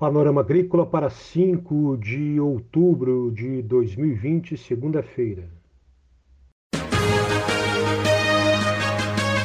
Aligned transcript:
Panorama 0.00 0.40
Agrícola 0.40 0.86
para 0.86 1.10
5 1.10 1.98
de 1.98 2.40
outubro 2.40 3.30
de 3.30 3.60
2020, 3.60 4.56
segunda-feira. 4.56 5.50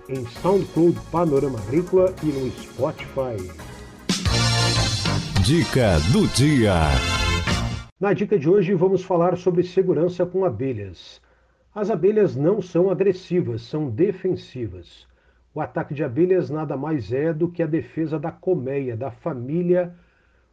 em 0.09 0.27
SoundCloud 0.43 0.99
Panorama 1.13 1.61
Agrícola 1.61 2.13
e 2.25 2.27
no 2.27 2.51
Spotify. 2.51 3.66
Dica 5.47 6.01
do 6.13 6.27
dia. 6.35 6.75
Na 8.01 8.13
dica 8.13 8.37
de 8.37 8.51
hoje 8.51 8.75
vamos 8.75 9.05
falar 9.05 9.37
sobre 9.37 9.63
segurança 9.63 10.27
com 10.27 10.45
abelhas. 10.45 11.23
As 11.73 11.89
abelhas 11.89 12.35
não 12.35 12.61
são 12.61 12.91
agressivas, 12.91 13.63
são 13.63 13.89
defensivas. 13.89 15.07
O 15.55 15.61
ataque 15.61 15.95
de 15.95 16.03
abelhas 16.03 16.51
nada 16.51 16.77
mais 16.77 17.13
é 17.13 17.33
do 17.33 17.49
que 17.49 17.63
a 17.63 17.67
defesa 17.67 18.19
da 18.19 18.33
colmeia, 18.33 18.97
da 18.97 19.13
família, 19.13 19.95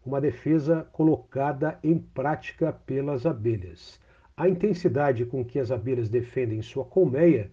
uma 0.06 0.22
defesa 0.22 0.88
colocada 0.92 1.80
em 1.84 1.98
prática 1.98 2.72
pelas 2.72 3.26
abelhas. 3.26 4.00
A 4.38 4.48
intensidade 4.48 5.26
com 5.26 5.44
que 5.44 5.58
as 5.58 5.72
abelhas 5.72 6.08
defendem 6.08 6.62
sua 6.62 6.86
colmeia 6.86 7.50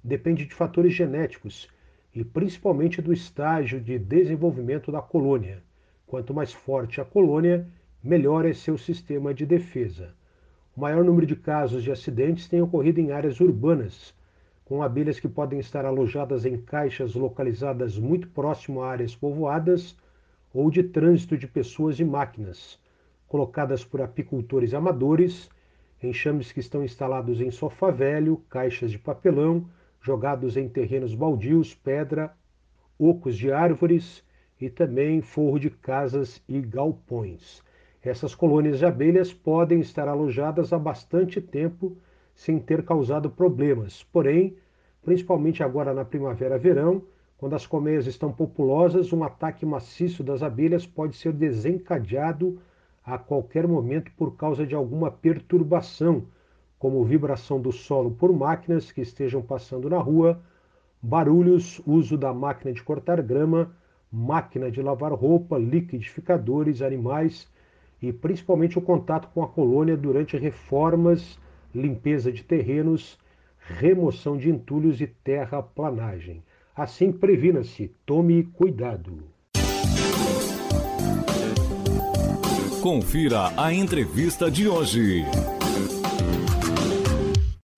depende 0.00 0.46
de 0.46 0.54
fatores 0.54 0.92
genéticos 0.92 1.68
e 2.14 2.22
principalmente 2.22 3.02
do 3.02 3.12
estágio 3.12 3.80
de 3.80 3.98
desenvolvimento 3.98 4.92
da 4.92 5.02
colônia. 5.02 5.60
Quanto 6.06 6.34
mais 6.34 6.52
forte 6.52 7.00
a 7.00 7.04
colônia, 7.04 7.66
melhor 8.02 8.44
é 8.44 8.52
seu 8.52 8.76
sistema 8.76 9.32
de 9.32 9.46
defesa. 9.46 10.14
O 10.76 10.80
maior 10.80 11.02
número 11.02 11.26
de 11.26 11.34
casos 11.34 11.82
de 11.82 11.90
acidentes 11.90 12.48
tem 12.48 12.60
ocorrido 12.60 13.00
em 13.00 13.12
áreas 13.12 13.40
urbanas, 13.40 14.14
com 14.64 14.82
abelhas 14.82 15.20
que 15.20 15.28
podem 15.28 15.58
estar 15.58 15.84
alojadas 15.84 16.44
em 16.44 16.56
caixas 16.56 17.14
localizadas 17.14 17.98
muito 17.98 18.28
próximo 18.28 18.82
a 18.82 18.90
áreas 18.90 19.14
povoadas 19.14 19.96
ou 20.52 20.70
de 20.70 20.82
trânsito 20.82 21.36
de 21.36 21.46
pessoas 21.46 21.98
e 21.98 22.04
máquinas, 22.04 22.78
colocadas 23.26 23.84
por 23.84 24.00
apicultores 24.00 24.74
amadores, 24.74 25.50
enxames 26.02 26.52
que 26.52 26.60
estão 26.60 26.84
instalados 26.84 27.40
em 27.40 27.50
sofá 27.50 27.90
velho, 27.90 28.42
caixas 28.48 28.90
de 28.90 28.98
papelão, 28.98 29.66
jogados 30.00 30.56
em 30.56 30.68
terrenos 30.68 31.14
baldios, 31.14 31.74
pedra, 31.74 32.36
ocos 32.98 33.36
de 33.36 33.50
árvores 33.50 34.22
e 34.64 34.70
também 34.70 35.20
forro 35.20 35.58
de 35.58 35.68
casas 35.68 36.42
e 36.48 36.58
galpões. 36.58 37.62
Essas 38.02 38.34
colônias 38.34 38.78
de 38.78 38.86
abelhas 38.86 39.30
podem 39.30 39.80
estar 39.80 40.08
alojadas 40.08 40.72
há 40.72 40.78
bastante 40.78 41.38
tempo 41.38 41.96
sem 42.34 42.58
ter 42.58 42.82
causado 42.82 43.28
problemas, 43.28 44.02
porém, 44.04 44.56
principalmente 45.02 45.62
agora 45.62 45.92
na 45.92 46.02
primavera-verão, 46.02 47.02
quando 47.36 47.54
as 47.54 47.66
colmeias 47.66 48.06
estão 48.06 48.32
populosas, 48.32 49.12
um 49.12 49.22
ataque 49.22 49.66
maciço 49.66 50.24
das 50.24 50.42
abelhas 50.42 50.86
pode 50.86 51.14
ser 51.14 51.34
desencadeado 51.34 52.58
a 53.04 53.18
qualquer 53.18 53.68
momento 53.68 54.10
por 54.16 54.34
causa 54.34 54.66
de 54.66 54.74
alguma 54.74 55.10
perturbação, 55.10 56.24
como 56.78 57.04
vibração 57.04 57.60
do 57.60 57.70
solo 57.70 58.12
por 58.12 58.32
máquinas 58.32 58.90
que 58.90 59.02
estejam 59.02 59.42
passando 59.42 59.90
na 59.90 59.98
rua, 59.98 60.40
barulhos, 61.02 61.82
uso 61.86 62.16
da 62.16 62.32
máquina 62.32 62.72
de 62.72 62.82
cortar 62.82 63.20
grama, 63.20 63.70
máquina 64.14 64.70
de 64.70 64.80
lavar 64.80 65.12
roupa, 65.12 65.58
liquidificadores, 65.58 66.80
animais 66.80 67.48
e 68.00 68.12
principalmente 68.12 68.78
o 68.78 68.82
contato 68.82 69.28
com 69.34 69.42
a 69.42 69.48
colônia 69.48 69.96
durante 69.96 70.36
reformas, 70.36 71.38
limpeza 71.74 72.30
de 72.30 72.44
terrenos, 72.44 73.18
remoção 73.58 74.36
de 74.36 74.48
entulhos 74.48 75.00
e 75.00 75.06
terraplanagem. 75.06 76.42
Assim, 76.76 77.10
previna-se, 77.10 77.90
tome 78.06 78.44
cuidado. 78.44 79.24
Confira 82.80 83.50
a 83.56 83.72
entrevista 83.72 84.50
de 84.50 84.68
hoje. 84.68 85.24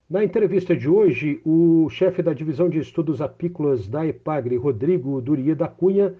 Na 0.09 0.23
entrevista 0.23 0.75
de 0.75 0.87
hoje, 0.87 1.41
o 1.45 1.89
chefe 1.89 2.21
da 2.21 2.33
divisão 2.33 2.69
de 2.69 2.79
estudos 2.79 3.21
apícolas 3.21 3.87
da 3.87 4.05
EPAGRE, 4.05 4.55
Rodrigo 4.55 5.21
Duria 5.21 5.55
da 5.55 5.67
Cunha, 5.67 6.13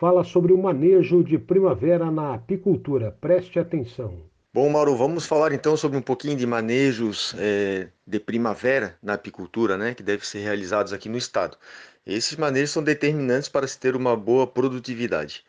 fala 0.00 0.24
sobre 0.24 0.50
o 0.50 0.56
manejo 0.56 1.22
de 1.22 1.36
primavera 1.36 2.10
na 2.10 2.32
apicultura. 2.32 3.14
Preste 3.20 3.58
atenção. 3.58 4.14
Bom, 4.52 4.70
Mauro, 4.70 4.96
vamos 4.96 5.26
falar 5.26 5.52
então 5.52 5.76
sobre 5.76 5.98
um 5.98 6.02
pouquinho 6.02 6.34
de 6.34 6.46
manejos 6.46 7.34
é, 7.38 7.88
de 8.06 8.18
primavera 8.18 8.96
na 9.02 9.12
apicultura, 9.12 9.76
né, 9.76 9.94
que 9.94 10.02
devem 10.02 10.24
ser 10.24 10.38
realizados 10.38 10.94
aqui 10.94 11.08
no 11.10 11.18
estado. 11.18 11.58
Esses 12.06 12.34
manejos 12.36 12.70
são 12.70 12.82
determinantes 12.82 13.50
para 13.50 13.66
se 13.66 13.78
ter 13.78 13.94
uma 13.94 14.16
boa 14.16 14.46
produtividade. 14.46 15.44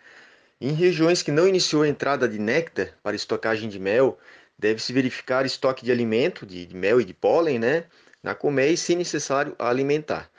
Em 0.59 0.73
regiões 0.73 1.23
que 1.23 1.31
não 1.31 1.47
iniciou 1.47 1.83
a 1.83 1.87
entrada 1.87 2.27
de 2.27 2.37
néctar 2.37 2.89
para 3.01 3.15
estocagem 3.15 3.69
de 3.69 3.79
mel, 3.79 4.19
deve-se 4.59 4.91
verificar 4.91 5.45
estoque 5.45 5.85
de 5.85 5.93
alimento, 5.93 6.45
de, 6.45 6.65
de 6.65 6.75
mel 6.75 6.99
e 6.99 7.05
de 7.05 7.13
pólen, 7.13 7.57
né, 7.57 7.85
na 8.21 8.35
colmeia 8.35 8.71
e, 8.71 8.77
se 8.77 8.95
necessário, 8.95 9.55
alimentar. 9.57 10.29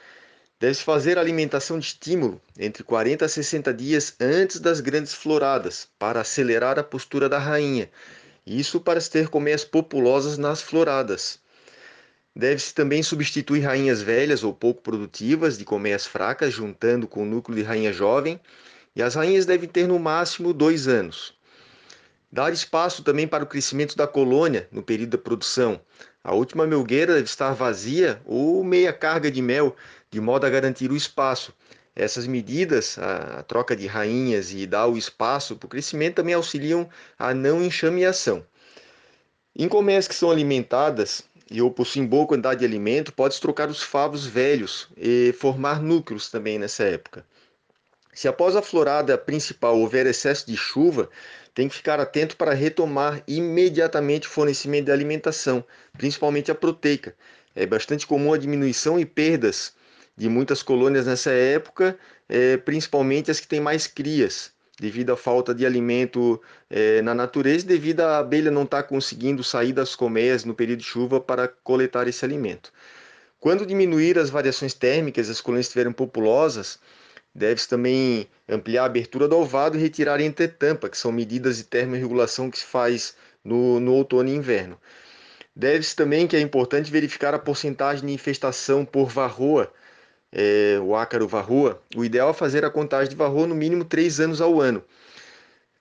Deve-se 0.63 0.85
fazer 0.85 1.19
alimentação 1.19 1.77
de 1.77 1.87
estímulo 1.87 2.41
entre 2.57 2.85
40 2.85 3.25
a 3.25 3.29
60 3.29 3.75
dias 3.75 4.15
antes 4.21 4.61
das 4.61 4.79
grandes 4.79 5.13
floradas, 5.13 5.89
para 5.99 6.21
acelerar 6.21 6.79
a 6.79 6.85
postura 6.85 7.29
da 7.29 7.37
rainha. 7.37 7.91
Isso 8.47 8.81
para 8.81 9.01
se 9.01 9.11
ter 9.11 9.27
colmeias 9.27 9.65
populosas 9.65 10.39
nas 10.39 10.63
floradas. 10.63 11.41
Deve-se 12.33 12.73
também 12.73 13.03
substituir 13.03 13.63
rainhas 13.63 14.03
velhas 14.03 14.45
ou 14.45 14.55
pouco 14.55 14.83
produtivas 14.83 15.59
de 15.59 15.65
colmeias 15.65 16.07
fracas, 16.07 16.55
juntando 16.55 17.09
com 17.09 17.25
o 17.25 17.27
núcleo 17.27 17.59
de 17.59 17.65
rainha 17.65 17.93
jovem, 17.93 18.41
e 18.95 19.03
as 19.03 19.17
rainhas 19.17 19.45
devem 19.45 19.69
ter 19.69 19.89
no 19.89 19.99
máximo 19.99 20.53
dois 20.53 20.87
anos. 20.87 21.35
Dar 22.31 22.53
espaço 22.53 23.03
também 23.03 23.27
para 23.27 23.43
o 23.43 23.49
crescimento 23.49 23.97
da 23.97 24.07
colônia 24.07 24.69
no 24.71 24.81
período 24.81 25.11
da 25.11 25.19
produção. 25.19 25.81
A 26.25 26.33
última 26.35 26.69
melgueira 26.69 27.15
deve 27.15 27.25
estar 27.25 27.53
vazia 27.53 28.23
ou 28.25 28.63
meia 28.63 28.93
carga 28.93 29.29
de 29.29 29.43
mel, 29.43 29.75
de 30.13 30.21
modo 30.21 30.47
a 30.47 30.51
garantir 30.51 30.93
o 30.93 30.97
espaço. 30.97 31.55
Essas 31.97 32.27
medidas, 32.27 32.99
a, 32.99 33.43
troca 33.43 33.75
de 33.75 33.87
rainhas 33.87 34.53
e 34.53 34.67
dar 34.67 34.87
o 34.87 34.97
espaço 34.97 35.57
para 35.57 35.67
o 35.67 35.71
crescimento 35.71 36.17
também 36.17 36.35
auxiliam 36.35 36.89
a 37.19 37.35
não 37.35 37.63
enxameação. 37.63 38.47
Em 39.57 39.69
colmeias 39.69 40.07
que 40.07 40.15
são 40.15 40.31
alimentadas 40.31 41.25
e 41.51 41.61
ou 41.61 41.71
possuem 41.71 42.07
boa 42.07 42.27
quantidade 42.27 42.61
de 42.61 42.67
alimento, 42.67 43.13
pode-se 43.13 43.41
trocar 43.41 43.69
os 43.69 43.83
favos 43.83 44.25
velhos 44.27 44.89
e 44.97 45.35
formar 45.39 45.83
núcleos 45.83 46.31
também 46.31 46.59
nessa 46.59 46.85
época. 46.85 47.25
Se 48.13 48.29
após 48.29 48.55
a 48.55 48.63
florada 48.63 49.17
principal 49.17 49.79
houver 49.79 50.07
excesso 50.07 50.47
de 50.47 50.57
chuva, 50.57 51.09
tem 51.55 51.69
que 51.69 51.75
ficar 51.75 52.01
atento 52.01 52.37
para 52.37 52.53
retomar 52.53 53.23
imediatamente 53.27 54.27
o 54.27 54.31
fornecimento 54.31 54.87
de 54.87 54.93
alimentação, 54.93 55.65
principalmente 55.97 56.51
a 56.51 56.55
proteica. 56.55 57.15
É 57.55 57.67
bastante 57.67 58.07
comum 58.07 58.33
a 58.33 58.39
diminuição 58.39 58.99
e 58.99 59.05
perdas 59.05 59.75
de 60.17 60.29
muitas 60.29 60.63
colônias 60.63 61.07
nessa 61.07 61.31
época, 61.31 61.99
é, 62.29 62.57
principalmente 62.57 63.31
as 63.31 63.41
que 63.41 63.49
têm 63.49 63.61
mais 63.61 63.87
crias. 63.87 64.53
devido 64.81 65.13
à 65.13 65.17
falta 65.17 65.55
de 65.55 65.65
alimento 65.65 66.41
é, 66.69 67.01
na 67.03 67.15
natureza, 67.15 67.65
devido 67.65 68.01
à 68.01 68.19
abelha 68.19 68.51
não 68.51 68.65
estar 68.65 68.83
tá 68.83 68.89
conseguindo 68.89 69.45
sair 69.45 69.73
das 69.73 69.95
colmeias 69.95 70.45
no 70.45 70.55
período 70.55 70.81
de 70.81 70.87
chuva 70.87 71.21
para 71.21 71.47
coletar 71.47 72.09
esse 72.09 72.25
alimento. 72.25 72.73
Quando 73.39 73.67
diminuir 73.67 74.19
as 74.19 74.31
variações 74.31 74.75
térmicas, 74.75 75.29
as 75.29 75.41
colônias 75.41 75.67
estiverem 75.67 75.93
populosas, 75.93 76.79
deve-se 77.35 77.69
também 77.69 78.29
ampliar 78.49 78.83
a 78.83 78.87
abertura 78.87 79.29
do 79.29 79.37
ovado 79.37 79.77
e 79.77 79.81
retirar 79.81 80.21
a 80.21 80.23
entretampa, 80.23 80.89
que 80.89 80.97
são 80.97 81.13
medidas 81.13 81.57
de 81.59 81.65
termorregulação 81.65 82.51
que 82.51 82.59
se 82.59 82.65
faz 82.65 83.15
no, 83.45 83.81
no 83.81 83.95
outono 83.95 84.29
e 84.29 84.35
inverno. 84.35 84.79
Deve-se 85.55 85.95
também, 85.95 86.27
que 86.27 86.37
é 86.37 86.41
importante, 86.41 86.91
verificar 86.91 87.35
a 87.35 87.39
porcentagem 87.39 88.07
de 88.07 88.13
infestação 88.13 88.85
por 88.85 89.09
varroa, 89.09 89.73
é, 90.33 90.79
o 90.83 90.97
ácaro 90.97 91.29
varroa. 91.29 91.81
O 91.95 92.05
ideal 92.05 92.31
é 92.31 92.33
fazer 92.33 92.65
a 92.65 92.71
contagem 92.71 93.11
de 93.11 93.17
varroa 93.17 93.47
no 93.47 93.55
mínimo 93.55 93.85
três 93.85 94.19
anos 94.19 94.41
ao 94.41 94.61
ano, 94.61 94.83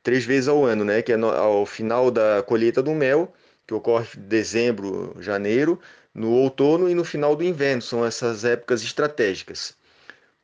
três 0.04 0.26
vezes 0.26 0.48
ao 0.48 0.66
ano, 0.66 0.84
né? 0.84 1.02
que 1.02 1.14
é 1.14 1.18
no, 1.18 1.30
ao 1.30 1.66
final 1.66 2.12
da 2.12 2.44
colheita 2.44 2.84
do 2.84 2.92
mel, 2.92 3.34
que 3.66 3.74
ocorre 3.74 4.08
em 4.18 4.22
dezembro, 4.22 5.16
janeiro, 5.20 5.80
no 6.14 6.32
outono 6.32 6.90
e 6.90 6.96
no 6.96 7.06
final 7.06 7.36
do 7.36 7.44
inverno, 7.44 7.82
são 7.82 8.06
essas 8.06 8.44
épocas 8.44 8.84
estratégicas. 8.84 9.76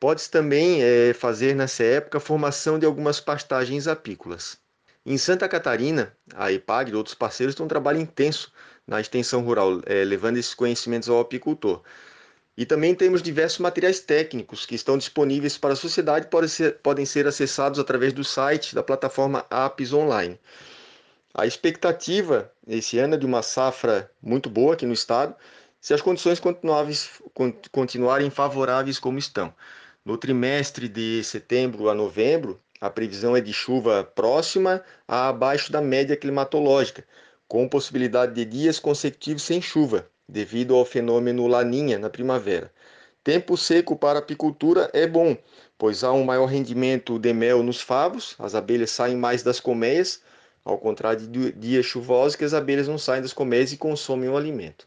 Pode-se 0.00 0.30
também 0.30 0.82
é, 0.82 1.12
fazer 1.12 1.54
nessa 1.54 1.82
época 1.82 2.18
a 2.18 2.20
formação 2.20 2.78
de 2.78 2.86
algumas 2.86 3.20
pastagens 3.20 3.86
apícolas. 3.88 4.58
Em 5.04 5.18
Santa 5.18 5.48
Catarina, 5.48 6.14
a 6.34 6.52
EPAG 6.52 6.90
e 6.90 6.94
outros 6.94 7.14
parceiros 7.14 7.52
estão 7.52 7.66
um 7.66 7.68
trabalho 7.68 8.00
intenso 8.00 8.52
na 8.86 9.00
extensão 9.00 9.42
rural, 9.42 9.80
é, 9.86 10.04
levando 10.04 10.36
esses 10.36 10.54
conhecimentos 10.54 11.08
ao 11.08 11.18
apicultor. 11.18 11.82
E 12.58 12.66
também 12.66 12.92
temos 12.92 13.22
diversos 13.22 13.60
materiais 13.60 14.00
técnicos 14.00 14.66
que 14.66 14.74
estão 14.74 14.98
disponíveis 14.98 15.56
para 15.56 15.74
a 15.74 15.76
sociedade 15.76 16.26
podem 16.26 16.48
ser, 16.48 16.78
podem 16.78 17.06
ser 17.06 17.24
acessados 17.24 17.78
através 17.78 18.12
do 18.12 18.24
site 18.24 18.74
da 18.74 18.82
plataforma 18.82 19.46
Apis 19.48 19.92
Online. 19.92 20.36
A 21.32 21.46
expectativa 21.46 22.50
esse 22.66 22.98
ano 22.98 23.14
é 23.14 23.16
de 23.16 23.24
uma 23.24 23.42
safra 23.42 24.10
muito 24.20 24.50
boa 24.50 24.74
aqui 24.74 24.84
no 24.84 24.92
estado, 24.92 25.36
se 25.80 25.94
as 25.94 26.02
condições 26.02 26.42
continuarem 27.70 28.28
favoráveis 28.28 28.98
como 28.98 29.20
estão. 29.20 29.54
No 30.04 30.18
trimestre 30.18 30.88
de 30.88 31.22
setembro 31.22 31.88
a 31.88 31.94
novembro, 31.94 32.60
a 32.80 32.90
previsão 32.90 33.36
é 33.36 33.40
de 33.40 33.52
chuva 33.52 34.02
próxima 34.02 34.82
a 35.06 35.28
abaixo 35.28 35.70
da 35.70 35.80
média 35.80 36.16
climatológica, 36.16 37.04
com 37.46 37.68
possibilidade 37.68 38.34
de 38.34 38.44
dias 38.44 38.80
consecutivos 38.80 39.44
sem 39.44 39.62
chuva, 39.62 40.10
devido 40.28 40.74
ao 40.74 40.84
fenômeno 40.84 41.46
Laninha 41.46 41.98
na 41.98 42.10
primavera. 42.10 42.70
Tempo 43.24 43.56
seco 43.56 43.96
para 43.96 44.18
apicultura 44.18 44.90
é 44.92 45.06
bom, 45.06 45.36
pois 45.76 46.04
há 46.04 46.12
um 46.12 46.24
maior 46.24 46.46
rendimento 46.46 47.18
de 47.18 47.32
mel 47.32 47.62
nos 47.62 47.80
favos, 47.80 48.34
as 48.38 48.54
abelhas 48.54 48.90
saem 48.90 49.16
mais 49.16 49.42
das 49.42 49.60
colmeias, 49.60 50.22
ao 50.64 50.78
contrário 50.78 51.26
de 51.26 51.52
dias 51.52 51.86
chuvosos 51.86 52.36
que 52.36 52.44
as 52.44 52.54
abelhas 52.54 52.88
não 52.88 52.98
saem 52.98 53.22
das 53.22 53.32
colmeias 53.32 53.72
e 53.72 53.76
consomem 53.76 54.28
o 54.28 54.36
alimento. 54.36 54.86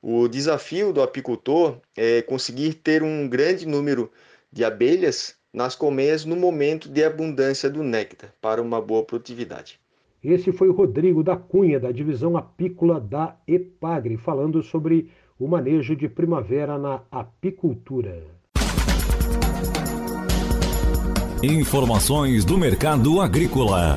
O 0.00 0.28
desafio 0.28 0.92
do 0.92 1.02
apicultor 1.02 1.80
é 1.96 2.22
conseguir 2.22 2.74
ter 2.74 3.02
um 3.02 3.28
grande 3.28 3.66
número 3.66 4.10
de 4.52 4.64
abelhas 4.64 5.34
nas 5.52 5.74
colmeias 5.74 6.24
no 6.24 6.36
momento 6.36 6.88
de 6.88 7.04
abundância 7.04 7.68
do 7.68 7.82
néctar 7.82 8.32
para 8.40 8.62
uma 8.62 8.80
boa 8.80 9.04
produtividade. 9.04 9.80
Esse 10.22 10.50
foi 10.50 10.68
o 10.68 10.72
Rodrigo 10.72 11.22
da 11.22 11.36
Cunha, 11.36 11.78
da 11.78 11.92
divisão 11.92 12.36
apícola 12.36 13.00
da 13.00 13.36
EPAGRE, 13.46 14.16
falando 14.16 14.60
sobre 14.64 15.10
o 15.38 15.46
manejo 15.46 15.94
de 15.94 16.08
primavera 16.08 16.76
na 16.76 17.02
apicultura. 17.08 18.24
Informações 21.40 22.44
do 22.44 22.58
mercado 22.58 23.20
agrícola. 23.20 23.96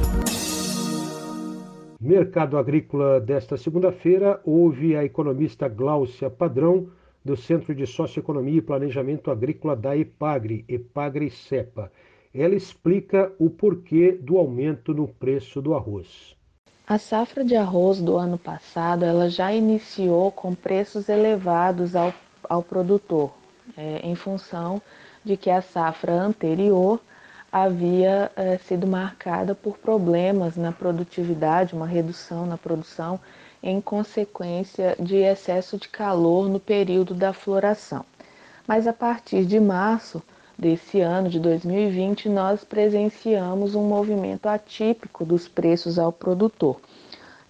Mercado 2.00 2.56
agrícola 2.56 3.20
desta 3.20 3.58
segunda-feira, 3.58 4.40
houve 4.46 4.96
a 4.96 5.04
economista 5.04 5.68
Gláucia 5.68 6.30
Padrão, 6.30 6.88
do 7.26 7.36
Centro 7.36 7.74
de 7.74 7.88
Socioeconomia 7.88 8.60
e 8.60 8.62
Planejamento 8.62 9.32
Agrícola 9.32 9.76
da 9.76 9.98
EPAGRE, 9.98 10.66
EPAGRE-CEPA 10.68 11.92
ela 12.34 12.56
explica 12.56 13.32
o 13.38 13.50
porquê 13.50 14.12
do 14.14 14.38
aumento 14.38 14.94
no 14.94 15.08
preço 15.08 15.62
do 15.62 15.74
arroz. 15.74 16.36
A 16.88 16.98
safra 16.98 17.44
de 17.44 17.56
arroz 17.56 18.02
do 18.02 18.18
ano 18.18 18.38
passado 18.38 19.06
ela 19.06 19.30
já 19.30 19.54
iniciou 19.54 20.32
com 20.32 20.54
preços 20.54 21.10
elevados 21.10 21.96
ao, 21.96 22.14
ao 22.50 22.64
produtor, 22.64 23.32
é, 23.78 24.00
em 24.04 24.16
função 24.16 24.82
de 25.24 25.38
que 25.38 25.50
a 25.50 25.62
safra 25.62 26.14
anterior 26.14 27.00
havia 27.52 28.32
é, 28.36 28.58
sido 28.58 28.88
marcada 28.88 29.54
por 29.54 29.78
problemas 29.78 30.56
na 30.56 30.72
produtividade, 30.72 31.76
uma 31.76 31.86
redução 31.86 32.46
na 32.46 32.58
produção 32.58 33.20
em 33.62 33.80
consequência 33.80 34.96
de 35.00 35.18
excesso 35.18 35.78
de 35.78 35.88
calor 35.88 36.50
no 36.50 36.60
período 36.60 37.14
da 37.14 37.34
floração. 37.34 38.06
Mas 38.68 38.88
a 38.88 38.94
partir 38.94 39.46
de 39.46 39.60
março, 39.60 40.22
desse 40.58 41.02
ano 41.02 41.30
de 41.30 41.40
2020, 41.40 42.30
nós 42.30 42.64
presenciamos 42.64 43.76
um 43.76 43.84
movimento 43.84 44.48
atípico 44.48 45.26
dos 45.26 45.48
preços 45.48 45.98
ao 45.98 46.12
produtor, 46.12 46.78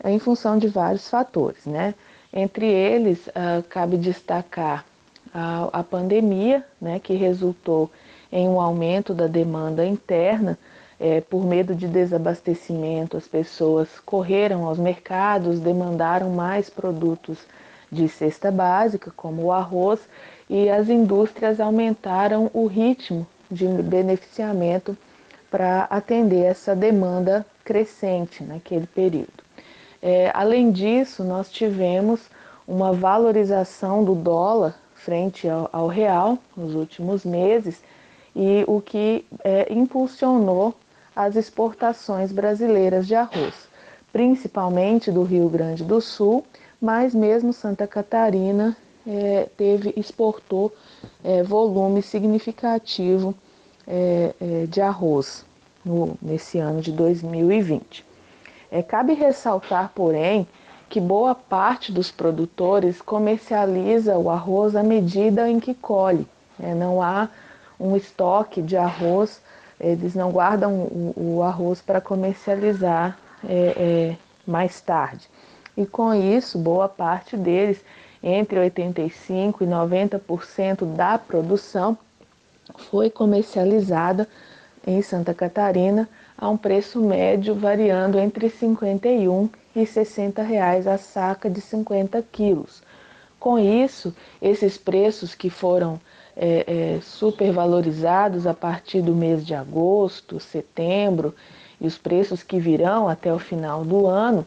em 0.03 0.19
função 0.19 0.57
de 0.57 0.67
vários 0.67 1.09
fatores, 1.09 1.65
né? 1.65 1.93
Entre 2.33 2.65
eles, 2.65 3.27
uh, 3.27 3.61
cabe 3.69 3.97
destacar 3.97 4.85
a, 5.33 5.79
a 5.79 5.83
pandemia, 5.83 6.65
né, 6.79 6.99
que 6.99 7.13
resultou 7.13 7.89
em 8.31 8.47
um 8.47 8.59
aumento 8.59 9.13
da 9.13 9.27
demanda 9.27 9.85
interna. 9.85 10.57
É, 11.03 11.19
por 11.19 11.43
medo 11.43 11.73
de 11.73 11.87
desabastecimento, 11.87 13.17
as 13.17 13.27
pessoas 13.27 13.99
correram 14.05 14.67
aos 14.67 14.77
mercados, 14.77 15.59
demandaram 15.59 16.29
mais 16.29 16.69
produtos 16.69 17.39
de 17.91 18.07
cesta 18.07 18.51
básica, 18.51 19.11
como 19.15 19.45
o 19.45 19.51
arroz, 19.51 19.99
e 20.51 20.69
as 20.69 20.89
indústrias 20.89 21.61
aumentaram 21.61 22.51
o 22.53 22.67
ritmo 22.67 23.25
de 23.49 23.65
beneficiamento 23.65 24.97
para 25.49 25.83
atender 25.83 26.43
essa 26.43 26.75
demanda 26.75 27.45
crescente 27.63 28.43
naquele 28.43 28.85
período. 28.85 29.31
É, 30.01 30.29
além 30.33 30.69
disso, 30.69 31.23
nós 31.23 31.49
tivemos 31.49 32.29
uma 32.67 32.91
valorização 32.91 34.03
do 34.03 34.13
dólar 34.13 34.77
frente 34.93 35.47
ao, 35.47 35.69
ao 35.71 35.87
real 35.87 36.37
nos 36.55 36.75
últimos 36.75 37.23
meses 37.23 37.81
e 38.35 38.65
o 38.67 38.81
que 38.81 39.25
é, 39.45 39.71
impulsionou 39.73 40.75
as 41.15 41.37
exportações 41.37 42.33
brasileiras 42.33 43.07
de 43.07 43.15
arroz, 43.15 43.69
principalmente 44.11 45.11
do 45.11 45.23
Rio 45.23 45.47
Grande 45.47 45.85
do 45.85 46.01
Sul, 46.01 46.45
mas 46.81 47.15
mesmo 47.15 47.53
Santa 47.53 47.87
Catarina 47.87 48.75
é, 49.07 49.47
teve 49.57 49.93
exportou 49.97 50.73
é, 51.23 51.43
volume 51.43 52.01
significativo 52.01 53.35
é, 53.87 54.33
é 54.39 54.65
de 54.65 54.81
arroz 54.81 55.45
no, 55.83 56.15
nesse 56.21 56.59
ano 56.59 56.81
de 56.81 56.91
2020. 56.91 58.05
É, 58.71 58.81
cabe 58.81 59.13
ressaltar, 59.13 59.91
porém, 59.93 60.47
que 60.89 60.99
boa 60.99 61.33
parte 61.33 61.91
dos 61.91 62.11
produtores 62.11 63.01
comercializa 63.01 64.17
o 64.17 64.29
arroz 64.29 64.75
à 64.75 64.83
medida 64.83 65.49
em 65.49 65.59
que 65.59 65.73
colhe. 65.73 66.27
Né? 66.59 66.75
não 66.75 67.01
há 67.01 67.29
um 67.79 67.95
estoque 67.95 68.61
de 68.61 68.77
arroz, 68.77 69.41
eles 69.79 70.13
não 70.13 70.31
guardam 70.31 70.73
o, 70.73 71.13
o 71.37 71.43
arroz 71.43 71.81
para 71.81 71.99
comercializar 71.99 73.17
é, 73.43 74.15
mais 74.45 74.79
tarde. 74.81 75.27
E 75.75 75.85
com 75.85 76.13
isso, 76.13 76.59
boa 76.59 76.87
parte 76.87 77.37
deles 77.37 77.83
entre 78.23 78.59
85% 78.59 79.61
e 79.61 79.65
90% 79.65 80.85
da 80.95 81.17
produção 81.17 81.97
foi 82.89 83.09
comercializada 83.09 84.27
em 84.85 85.01
Santa 85.01 85.33
Catarina 85.33 86.07
a 86.37 86.49
um 86.49 86.57
preço 86.57 86.99
médio 87.01 87.53
variando 87.55 88.17
entre 88.19 88.49
51 88.49 89.49
e 89.75 89.85
60 89.85 90.41
reais 90.41 90.87
a 90.87 90.97
saca 90.97 91.49
de 91.49 91.61
50 91.61 92.21
quilos. 92.31 92.81
Com 93.39 93.57
isso, 93.57 94.13
esses 94.41 94.77
preços 94.77 95.33
que 95.33 95.49
foram 95.49 95.99
é, 96.35 96.95
é, 96.97 97.01
supervalorizados 97.01 98.45
a 98.47 98.53
partir 98.53 99.01
do 99.01 99.15
mês 99.15 99.45
de 99.45 99.53
agosto, 99.53 100.39
setembro 100.39 101.35
e 101.79 101.87
os 101.87 101.97
preços 101.97 102.43
que 102.43 102.59
virão 102.59 103.07
até 103.09 103.33
o 103.33 103.39
final 103.39 103.83
do 103.83 104.07
ano 104.07 104.45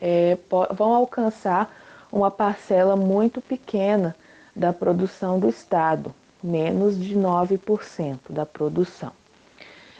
é, 0.00 0.36
vão 0.76 0.94
alcançar 0.94 1.74
uma 2.14 2.30
parcela 2.30 2.94
muito 2.94 3.40
pequena 3.40 4.14
da 4.54 4.72
produção 4.72 5.40
do 5.40 5.48
Estado, 5.48 6.14
menos 6.40 6.96
de 6.96 7.16
9% 7.16 8.18
da 8.30 8.46
produção. 8.46 9.10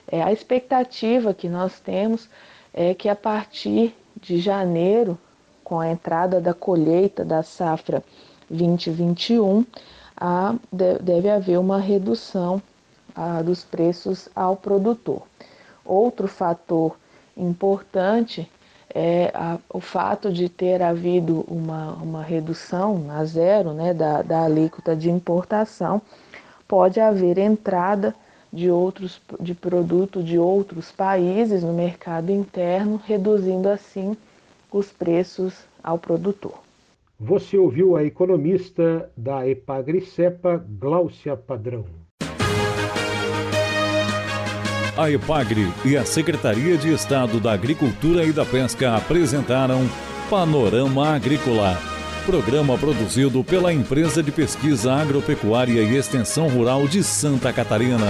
É, 0.06 0.22
a 0.22 0.32
expectativa 0.32 1.34
que 1.34 1.48
nós 1.48 1.80
temos 1.80 2.28
é 2.72 2.94
que 2.94 3.08
a 3.08 3.16
partir 3.16 3.92
de 4.22 4.38
janeiro, 4.38 5.18
com 5.64 5.80
a 5.80 5.90
entrada 5.90 6.40
da 6.40 6.54
colheita 6.54 7.24
da 7.24 7.42
safra 7.42 8.00
2021, 8.48 9.66
a, 10.16 10.54
deve 10.70 11.28
haver 11.28 11.58
uma 11.58 11.80
redução 11.80 12.62
a, 13.12 13.42
dos 13.42 13.64
preços 13.64 14.28
ao 14.36 14.54
produtor. 14.54 15.22
Outro 15.84 16.28
fator 16.28 16.96
importante 17.36 18.48
é 18.94 19.32
a, 19.34 19.58
o 19.68 19.80
fato 19.80 20.32
de 20.32 20.48
ter 20.48 20.80
havido 20.80 21.44
uma, 21.48 21.94
uma 21.94 22.22
redução 22.22 23.06
a 23.10 23.24
zero 23.24 23.72
né, 23.72 23.92
da, 23.92 24.22
da 24.22 24.44
alíquota 24.44 24.94
de 24.94 25.10
importação, 25.10 26.00
pode 26.68 27.00
haver 27.00 27.36
entrada 27.36 28.14
de 28.52 28.70
outros 28.70 29.20
de 29.40 29.52
produto 29.52 30.22
de 30.22 30.38
outros 30.38 30.92
países 30.92 31.64
no 31.64 31.72
mercado 31.72 32.30
interno, 32.30 33.00
reduzindo 33.04 33.68
assim 33.68 34.16
os 34.70 34.92
preços 34.92 35.66
ao 35.82 35.98
produtor. 35.98 36.62
Você 37.18 37.58
ouviu 37.58 37.96
a 37.96 38.04
economista 38.04 39.10
da 39.16 39.46
Epagri-Cepa, 39.48 40.64
Gláucia 40.78 41.36
Padrão. 41.36 42.03
A 44.96 45.10
Epagre 45.10 45.72
e 45.84 45.96
a 45.96 46.04
Secretaria 46.04 46.76
de 46.76 46.92
Estado 46.92 47.40
da 47.40 47.52
Agricultura 47.52 48.24
e 48.24 48.30
da 48.30 48.44
Pesca 48.44 48.94
apresentaram 48.94 49.90
Panorama 50.30 51.16
Agrícola, 51.16 51.76
programa 52.24 52.78
produzido 52.78 53.42
pela 53.42 53.72
Empresa 53.72 54.22
de 54.22 54.30
Pesquisa 54.30 54.92
Agropecuária 54.92 55.82
e 55.82 55.96
Extensão 55.96 56.46
Rural 56.46 56.86
de 56.86 57.02
Santa 57.02 57.52
Catarina. 57.52 58.06